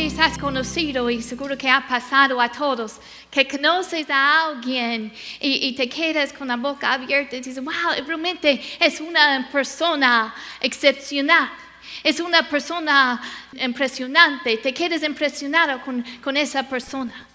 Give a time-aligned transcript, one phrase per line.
[0.00, 2.98] has conocido y seguro que ha pasado a todos,
[3.30, 7.74] que conoces a alguien y, y te quedas con la boca abierta y dices, wow,
[8.06, 11.50] realmente es una persona excepcional.
[12.02, 13.20] Es una persona
[13.52, 17.26] impresionante, te quedas impresionado con, con esa persona.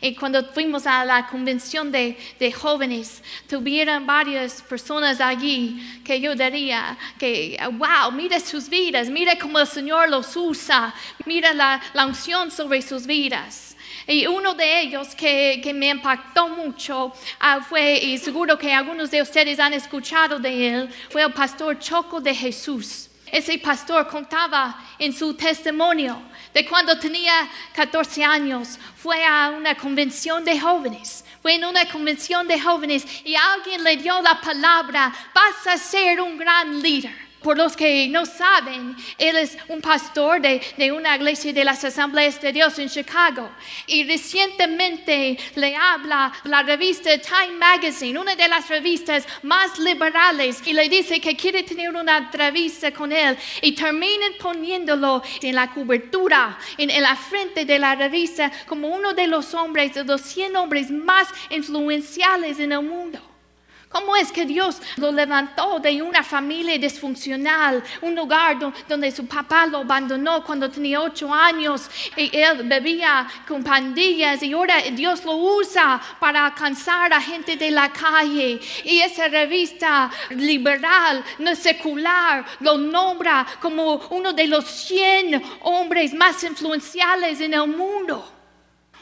[0.00, 6.34] Y cuando fuimos a la convención de, de, jóvenes, tuvieron varias personas allí que yo
[6.34, 10.94] diría que, wow, mira sus vidas, mira cómo el Señor los usa,
[11.26, 13.76] mira la, la unción sobre sus vidas.
[14.06, 19.10] Y uno de ellos que, que me impactó mucho uh, fue, y seguro que algunos
[19.10, 23.09] de ustedes han escuchado de él, fue el pastor Choco de Jesús.
[23.32, 26.20] Ese pastor contaba en su testimonio
[26.52, 31.24] de cuando tenía 14 años, fue a una convención de jóvenes.
[31.40, 36.20] Fue en una convención de jóvenes y alguien le dio la palabra, vas a ser
[36.20, 37.29] un gran líder.
[37.42, 41.82] Por los que no saben, él es un pastor de, de, una iglesia de las
[41.82, 43.50] Asambleas de Dios en Chicago.
[43.86, 50.74] Y recientemente le habla la revista Time Magazine, una de las revistas más liberales, y
[50.74, 53.38] le dice que quiere tener una entrevista con él.
[53.62, 59.14] Y terminan poniéndolo en la cobertura, en, en la frente de la revista, como uno
[59.14, 63.29] de los hombres, de los 100 hombres más influenciales en el mundo.
[63.90, 69.66] ¿Cómo es que Dios lo levantó de una familia disfuncional, un lugar donde su papá
[69.66, 75.34] lo abandonó cuando tenía ocho años y él bebía con pandillas y ahora Dios lo
[75.34, 78.60] usa para alcanzar a gente de la calle?
[78.84, 86.44] Y esa revista liberal, no secular, lo nombra como uno de los 100 hombres más
[86.44, 88.24] influenciales en el mundo.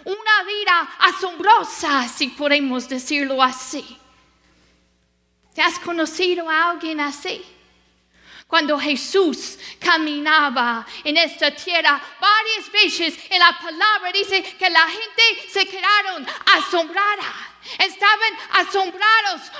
[0.07, 3.99] Una vida asombrosa, si podemos decirlo así.
[5.59, 7.45] ¿Te has conocido a alguien así?
[8.47, 15.51] Cuando Jesús caminaba en esta tierra, varias veces en la palabra dice que la gente
[15.53, 16.25] se quedaron
[16.55, 17.25] asombrada.
[17.77, 19.51] Estaban asombrados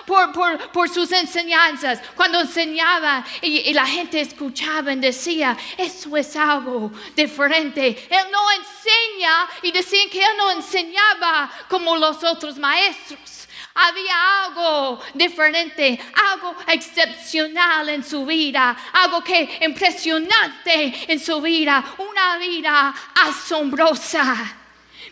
[0.73, 2.01] por, sus enseñanzas.
[2.15, 8.07] Cuando enseñaba y, y, la gente escuchaba y decía, eso es algo diferente.
[8.09, 13.38] Él no enseña y decían que él no enseñaba como los otros maestros
[13.79, 15.99] había algo diferente,
[16.33, 24.57] algo excepcional en su vida, algo que impresionante en su vida, una vida asombrosa.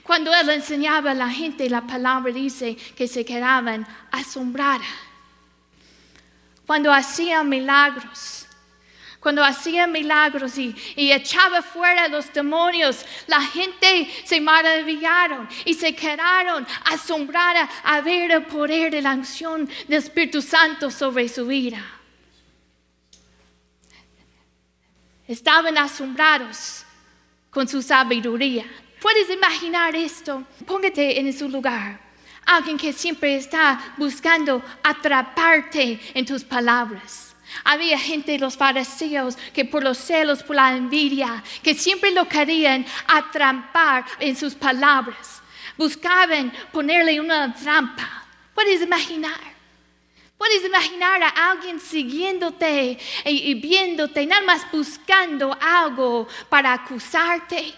[0.03, 4.87] Cuando él enseñaba a la gente, la palabra dice que se quedaban asombradas.
[6.67, 8.46] Cuando hacía milagros,
[9.27, 15.97] cuando hacía milagros y, y, echaba fuera los demonios, la gente se maravillaron y se
[15.97, 21.85] quedaron asombrada a ver el poder de la acción del Espíritu Santo sobre su vida.
[25.27, 26.85] Estaban asombrados
[27.51, 28.65] con su sabiduría.
[29.01, 30.45] ¿Puedes imaginar esto?
[30.65, 31.99] Póngate en su lugar.
[32.45, 37.27] Alguien que siempre está buscando atraparte en tus palabras
[37.65, 42.85] había gente, los fariseos, que por los celos, por la envidia, que siempre lo querían
[43.07, 45.43] atrampar en sus palabras.
[45.77, 48.25] Buscaban ponerle una trampa.
[48.55, 49.57] ¿Puedes imaginar?
[50.39, 57.75] Puedes imaginar a alguien siguiéndote y, viéndote, nada más buscando algo para acusarte.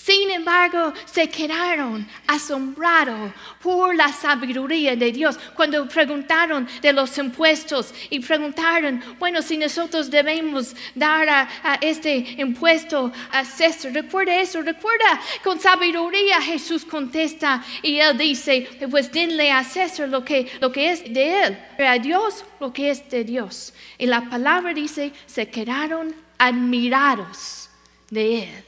[0.00, 7.92] Sin embargo, se quedaron asombrados por la sabiduría de Dios cuando preguntaron de los impuestos
[8.08, 13.92] y preguntaron, bueno, si nosotros debemos dar a, este impuesto a César.
[13.92, 20.24] Recuerda eso, recuerda con sabiduría Jesús contesta y él dice, pues denle a César lo
[20.24, 23.74] que, lo que es de él, a Dios lo que es de Dios.
[23.98, 27.68] Y la palabra dice, se quedaron admirados
[28.10, 28.67] de él.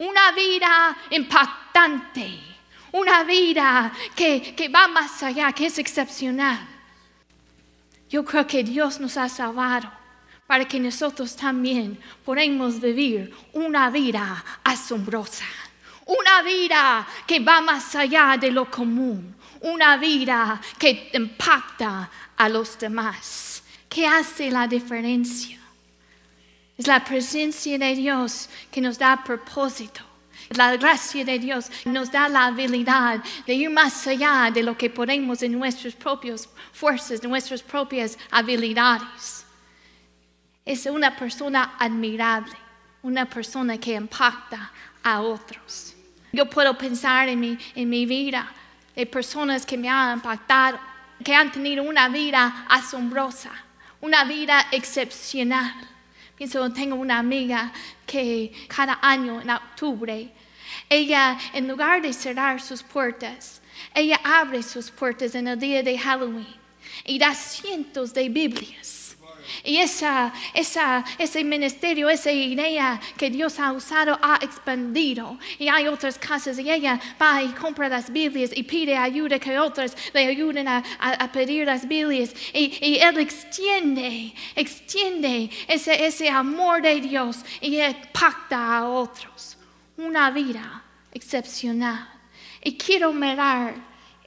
[0.00, 2.40] Una vida impactante,
[2.92, 6.58] una vida que, que va más allá, que es excepcional.
[8.08, 9.92] Yo creo que Dios nos ha salvado
[10.46, 15.44] para que nosotros también podamos vivir una vida asombrosa,
[16.06, 22.78] una vida que va más allá de lo común, una vida que impacta a los
[22.78, 23.62] demás.
[23.86, 25.59] ¿Qué hace la diferencia?
[26.80, 30.00] Es la presencia de Dios que nos da propósito.
[30.56, 34.88] La gracia de Dios nos da la habilidad de ir más allá de lo que
[34.88, 39.44] podemos en nuestras propias fuerzas, de nuestras propias habilidades.
[40.64, 42.56] Es una persona admirable,
[43.02, 44.72] una persona que impacta
[45.02, 45.94] a otros.
[46.32, 48.50] Yo puedo pensar en mi, en mi vida
[48.96, 50.80] de personas que me han impactado,
[51.22, 53.50] que han tenido una vida asombrosa,
[54.00, 55.90] una vida excepcional.
[56.40, 57.70] Pienso, tengo una amiga
[58.06, 60.32] que cada año en octubre
[60.88, 63.60] Ella, en lugar de cerrar sus puertas,
[63.94, 66.46] ella abre sus puertas en el día de Halloween
[67.04, 68.99] y da cientos de Biblias.
[69.64, 75.38] Y esa, esa, ese ministerio, esa idea que Dios ha usado, ha expandido.
[75.58, 79.58] Y hay otras casas y ella va y compra las Biblias y pide ayuda que
[79.58, 82.34] otras le ayuden a, a, pedir las Biblias.
[82.54, 87.78] Y, y, Él extiende, extiende ese, ese amor de Dios y
[88.12, 89.56] pacta a otros.
[89.96, 92.08] Una vida excepcional.
[92.62, 93.74] Y quiero mirar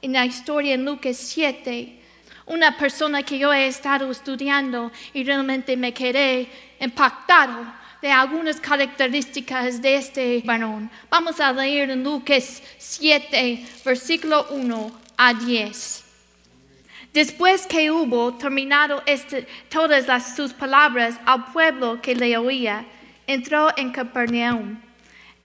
[0.00, 2.03] en la historia en Lucas 7
[2.46, 6.48] una persona que yo he estado estudiando y realmente me quedé
[6.80, 7.64] impactado
[8.02, 10.90] de algunas características de este varón.
[11.08, 16.04] Vamos a leer en Lucas 7, versículo 1 a 10.
[17.14, 22.84] Después que hubo terminado este, todas las, sus palabras al pueblo que le oía,
[23.26, 24.80] entró en Capernaum.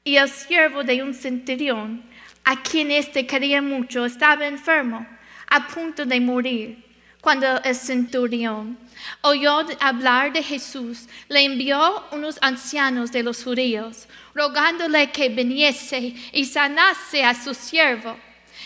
[0.03, 2.03] Y el siervo de un centurión,
[2.43, 5.05] a quien éste quería mucho, estaba enfermo,
[5.47, 6.88] a punto de morir.
[7.21, 8.77] Cuando el centurión
[9.21, 16.45] oyó hablar de Jesús, le envió unos ancianos de los judíos, rogándole que viniese y
[16.45, 18.17] sanase a su siervo.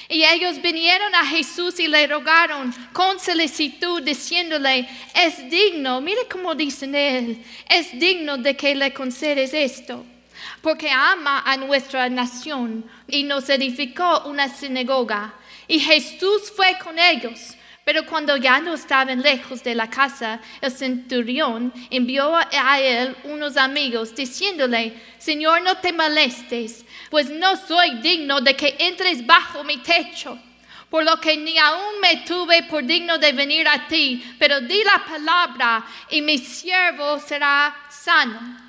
[0.08, 6.54] Y ellos vinieron a Jesús y le rogaron con solicitud, diciéndole, es digno, mire cómo
[6.54, 10.06] dicen él, es digno de que le concedes esto,
[10.62, 15.34] porque ama a nuestra nación y nos edificó una sinagoga.
[15.68, 20.72] Y Jesús fue con ellos pero cuando ya no estaban lejos de la casa, el
[20.72, 28.40] centurión envió a él unos amigos diciéndole, Señor, no te molestes, pues no soy digno
[28.40, 30.40] de que entres bajo mi techo.
[30.90, 34.84] Por lo que ni aún me tuve por digno de venir a ti, pero di
[34.84, 38.63] la palabra y mi siervo será sano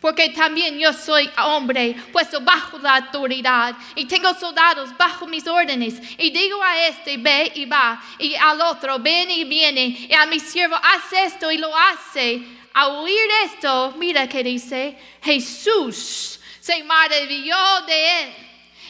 [0.00, 6.00] porque también yo soy hombre puesto bajo la autoridad y tengo soldados bajo mis órdenes
[6.18, 10.24] y digo a este ve y va y al otro ven y viene y a
[10.26, 12.42] mi siervo hace esto y lo hace.
[12.72, 18.28] A oír esto, mira que dice, Jesús se maravilló de él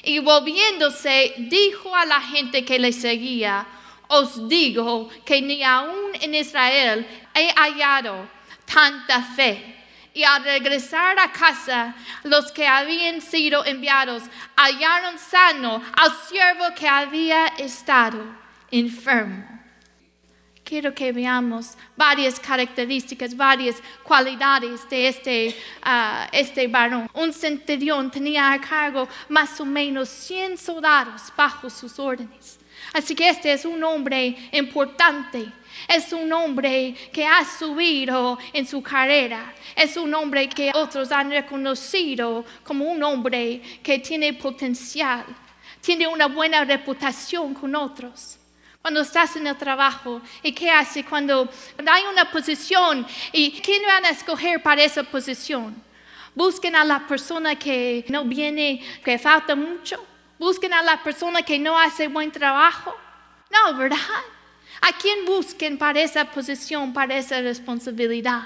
[0.03, 3.67] y volviéndose dijo a la gente que le seguía,
[4.07, 8.29] os digo que ni aún en Israel he hallado
[8.67, 9.80] tanta fe
[10.21, 11.95] y al regresar a casa,
[12.25, 14.23] los que habían sido enviados
[14.55, 18.23] hallaron sano al siervo que había estado
[18.71, 19.60] enfermo.
[20.71, 27.11] Quiero que veamos varias características, varias cualidades de este, ah, este varón.
[27.13, 32.61] Un centurión tenía a cargo más o menos 100 soldados bajo sus órdenes.
[32.93, 35.51] Así que este es un hombre importante
[35.89, 39.53] es un hombre que ha subido en su carrera.
[39.75, 45.25] Es un hombre que otros han reconocido como un hombre que tiene potencial.
[45.81, 48.40] Tiene una buena reputación con otros.
[48.83, 51.49] Cuando estás en el trabajo, ¿y qué hace cuando
[51.87, 53.07] hay una posición?
[53.33, 55.83] ¿Y quién van a escoger para esa posición?
[56.35, 60.03] Busquen a la persona que no viene, que falta mucho.
[60.39, 62.97] Busquen a la persona que no hace buen trabajo.
[63.51, 63.99] No, ¿verdad?
[64.81, 68.45] ¿A quién busquen para esa posición, para esa responsabilidad?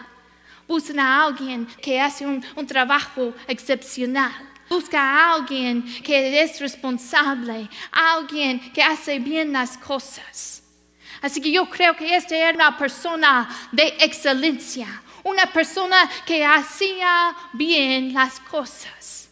[0.66, 4.32] Buscan a alguien que hace un, trabajo excepcional.
[4.68, 10.62] Busca a alguien que es responsable, alguien que hace bien las cosas.
[11.20, 17.34] Así que yo creo que esta era una persona de excelencia, una persona que hacía
[17.52, 19.28] bien las cosas.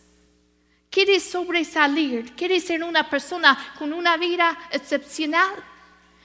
[0.91, 5.55] Quiere sobresalir, quiere ser una persona con una vida excepcional.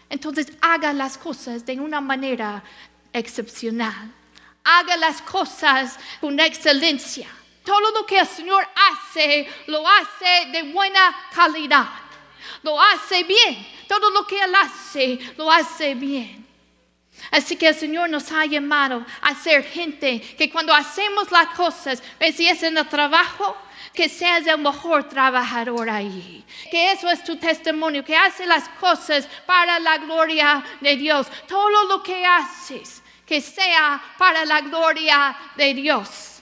[0.09, 2.63] Entonces haga las cosas de una manera
[3.13, 4.11] excepcional.
[4.63, 7.27] Haga las cosas con excelencia.
[7.67, 11.85] Todo lo que el Señor hace, lo hace de buena calidad.
[12.63, 13.67] Lo hace bien.
[13.89, 16.47] Todo lo que Él hace, lo hace bien.
[17.29, 22.01] Así que el Señor nos ha llamado a ser gente que cuando hacemos las cosas,
[22.33, 23.57] si es en el trabajo,
[23.93, 26.45] que seas el mejor trabajador ahí.
[26.71, 31.27] Que eso es tu testimonio, que haces las cosas para la gloria de Dios.
[31.49, 36.36] Todo lo que haces, que sea para la gloria de Dios.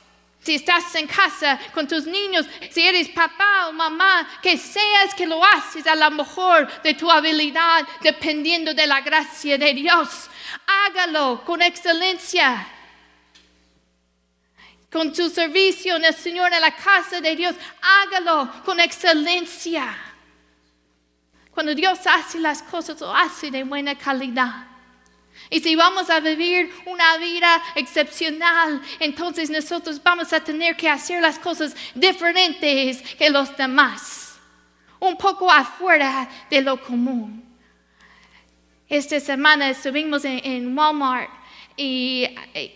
[0.45, 5.25] Si estás en casa con tus niños, si eres papá o mamá, que seas que
[5.25, 10.29] lo haces a lo mejor de tu habilidad, dependiendo de la gracia de Dios.
[10.67, 12.67] Hágalo con excelencia
[14.91, 19.93] con tu servicio en el Señor, en la casa de Dios, hágalo con excelencia.
[21.51, 24.74] Cuando Dios hace las cosas, lo hace de buena calidad.
[25.49, 31.21] Y si vamos a vivir una vida excepcional, entonces nosotros vamos a tener que hacer
[31.21, 34.37] las cosas diferentes que los demás.
[34.99, 37.43] Un poco afuera de lo común.
[38.87, 41.34] Esta semana estuvimos en, en Walmart
[41.77, 42.25] y,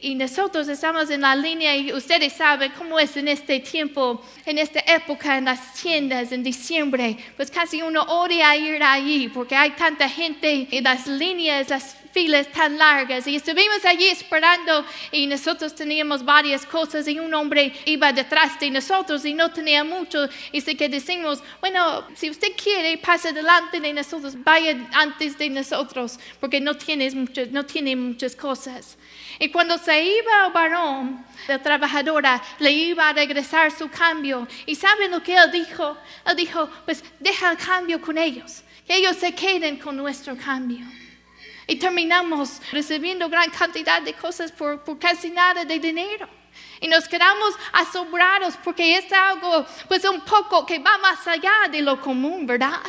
[0.01, 4.57] y, nosotros estamos en la línea y ustedes saben cómo es en este tiempo, en
[4.57, 9.71] esta época, en las tiendas, en diciembre, pues casi uno odia ir allí porque hay
[9.71, 13.27] tanta gente en las líneas, las filas tan largas.
[13.27, 18.69] Y estuvimos allí esperando y nosotros teníamos varias cosas y un hombre iba detrás de
[18.71, 20.27] nosotros y no tenía mucho.
[20.51, 25.49] Y así que decimos, bueno, si usted quiere, pase delante de nosotros, vaya antes de
[25.49, 28.88] nosotros porque no, tienes mucho, no tiene muchas cosas.
[29.39, 34.47] Y cuando se iba el varón, la trabajadora le iba a regresar su cambio.
[34.65, 35.97] ¿Y saben lo que él dijo?
[36.25, 40.85] Él dijo, pues deja el cambio con ellos, que ellos se queden con nuestro cambio.
[41.67, 46.27] Y terminamos recibiendo gran cantidad de cosas por, casi nada de dinero.
[46.81, 51.81] Y nos quedamos asombrados porque es algo, pues un poco que va más allá de
[51.81, 52.81] lo común, ¿verdad?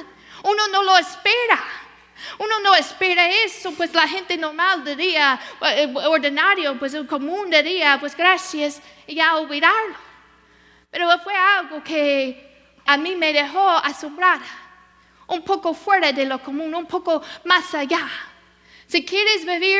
[0.42, 1.62] Uno no lo espera.
[2.38, 7.98] Uno no espera eso, pues la gente normal diría, eh, ordinario, pues el común diría,
[8.00, 9.96] pues gracias, y ya olvidarlo.
[10.90, 12.50] Pero fue algo que
[12.86, 14.46] a mí me dejó asombrada,
[15.28, 18.08] un poco fuera de lo común, un poco más allá.
[18.86, 19.78] Si quieres vivir